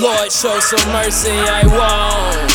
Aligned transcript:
Lord, 0.00 0.30
show 0.30 0.60
some 0.60 0.92
mercy. 0.92 1.34
I 1.34 1.66
won't. 1.66 2.50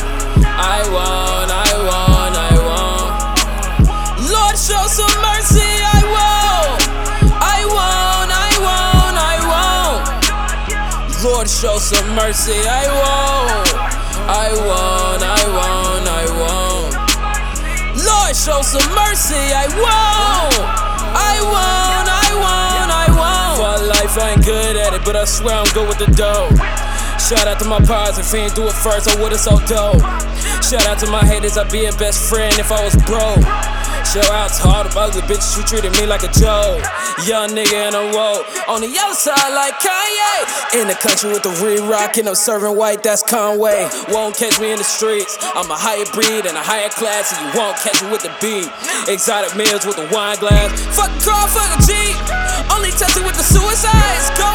I 0.47 0.79
won't. 0.95 1.51
I 1.51 1.75
won't. 1.83 2.35
I 2.39 2.55
won't. 2.55 3.11
Lord, 4.31 4.55
show 4.55 4.87
some 4.87 5.11
mercy. 5.19 5.59
I 5.59 6.07
won't. 6.07 6.79
I 7.43 7.67
won't. 7.67 8.31
I 8.31 8.51
won't. 8.63 9.17
I 9.19 9.35
won't. 9.51 10.03
Lord, 11.21 11.49
show 11.49 11.79
some 11.79 12.15
mercy. 12.15 12.55
I 12.63 12.87
won't. 12.87 13.75
I 14.23 14.47
won't. 14.63 15.23
I 15.27 15.43
won't. 15.51 16.07
I 16.07 16.25
won't. 16.39 16.95
Lord, 18.07 18.35
show 18.37 18.61
some 18.63 18.87
mercy. 18.95 19.51
I 19.51 19.67
won't. 19.67 20.63
I 21.11 21.43
won't. 21.43 22.07
I 22.07 22.31
won't. 22.39 23.57
For 23.59 23.85
life, 23.85 24.17
I 24.17 24.31
ain't 24.31 24.45
good 24.45 24.77
at 24.77 24.93
it, 24.93 25.03
but 25.03 25.17
I 25.17 25.25
swear 25.25 25.55
I'm 25.55 25.67
good 25.73 25.89
with 25.89 25.97
the 25.97 26.07
dough. 26.15 26.92
Shout 27.23 27.47
out 27.47 27.57
to 27.59 27.65
my 27.65 27.79
pods, 27.79 28.19
if 28.19 28.33
ain't 28.33 28.53
do 28.53 28.67
it 28.67 28.73
first, 28.73 29.07
I 29.07 29.15
would've 29.21 29.39
so 29.39 29.55
dope. 29.63 30.03
Shout 30.59 30.85
out 30.87 30.99
to 30.99 31.07
my 31.07 31.23
haters, 31.23 31.57
I'd 31.57 31.71
be 31.71 31.85
a 31.85 31.91
best 31.93 32.29
friend 32.29 32.53
if 32.59 32.69
I 32.69 32.83
was 32.83 32.95
broke. 33.07 33.39
Shout 34.03 34.27
out 34.29 34.51
to 34.59 34.67
all 34.67 34.83
the 34.83 34.91
ugly 34.99 35.23
bitches 35.23 35.55
who 35.55 35.63
treated 35.63 35.95
me 35.95 36.05
like 36.05 36.27
a 36.27 36.31
joke. 36.35 36.83
Young 37.23 37.55
nigga 37.55 37.87
in 37.87 37.95
a 37.95 38.11
row. 38.11 38.43
On 38.67 38.83
the 38.83 38.91
other 38.91 39.15
side, 39.15 39.55
like 39.55 39.73
Kanye. 39.79 40.83
In 40.83 40.91
the 40.91 40.99
country 40.99 41.31
with 41.31 41.41
the 41.41 41.55
re 41.63 41.79
rock, 41.79 42.17
and 42.19 42.27
I'm 42.27 42.35
serving 42.35 42.75
white, 42.75 43.01
that's 43.01 43.23
Conway. 43.23 43.87
Won't 44.11 44.35
catch 44.35 44.59
me 44.59 44.69
in 44.69 44.77
the 44.77 44.83
streets. 44.83 45.39
I'm 45.55 45.71
a 45.71 45.79
higher 45.79 46.05
breed 46.11 46.45
and 46.45 46.59
a 46.59 46.61
higher 46.61 46.91
class, 46.91 47.31
and 47.31 47.39
you 47.41 47.49
won't 47.55 47.79
catch 47.79 48.03
me 48.03 48.11
with 48.11 48.21
the 48.21 48.35
beat. 48.43 48.67
Exotic 49.07 49.55
meals 49.55 49.87
with 49.87 49.97
a 49.97 50.07
wine 50.11 50.37
glass. 50.43 50.69
Fuck 50.91 51.09
a 51.09 51.19
car, 51.23 51.47
fuck 51.47 51.71
a 51.71 51.79
Jeep. 51.87 52.19
Only 52.75 52.91
tested 52.91 53.23
with 53.23 53.39
the 53.39 53.47
suicides. 53.47 54.27
Go 54.35 54.51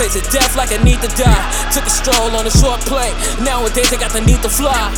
I. 0.00 0.08
Chasing 0.08 0.24
death 0.32 0.56
like 0.56 0.72
I 0.72 0.82
need 0.82 1.00
to 1.02 1.08
die. 1.12 1.44
Took 1.72 1.84
a 1.84 1.90
stroll 1.90 2.32
on 2.32 2.46
a 2.46 2.50
short 2.50 2.80
plane. 2.88 3.12
Nowadays 3.44 3.92
I 3.92 4.00
got 4.00 4.12
the 4.12 4.20
need 4.24 4.40
to 4.42 4.48
fly. 4.48 4.88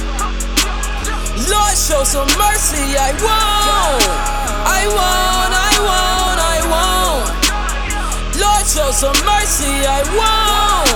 Lord, 1.50 1.74
show 1.74 2.04
some 2.06 2.30
mercy. 2.38 2.94
I 2.94 3.10
won't. 3.18 4.06
I 4.62 4.86
won't. 4.86 5.52
I 5.58 5.74
won't. 5.82 6.38
I 6.38 6.58
won't. 6.70 7.34
Lord, 8.38 8.62
show 8.62 8.94
some 8.94 9.18
mercy. 9.26 9.74
I 9.82 10.06
won't. 10.14 10.94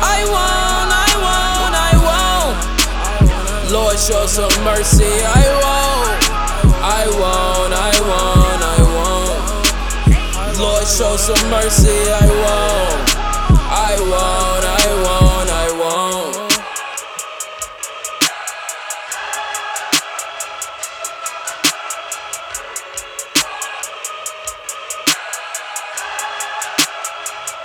I 0.00 0.24
won't. 0.32 0.90
I 0.96 1.12
won't. 1.20 1.76
I 1.76 1.92
won't. 2.00 2.56
Lord, 3.70 3.98
show 3.98 4.24
some 4.26 4.64
mercy. 4.64 5.12
I 5.28 5.44
won't. 5.60 6.24
I 6.80 7.04
won't. 7.20 7.72
I 7.76 7.92
won't. 8.08 8.62
I 8.64 8.80
won't. 8.96 9.44
Lord, 10.58 10.86
show 10.88 11.16
some 11.16 11.50
mercy. 11.50 12.08
I 12.08 12.26
won't. 12.26 13.01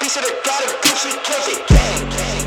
Piece 0.08 0.16
of 0.16 0.24
the 0.24 0.36
god 0.46 0.64
of 0.64 0.70
Gucci, 0.84 1.12
catch 1.26 1.50
it, 1.50 1.68
gang, 1.68 2.10
gang. 2.12 2.47